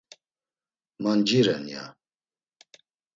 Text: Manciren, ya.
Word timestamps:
Manciren, 1.03 1.63
ya. 1.73 1.83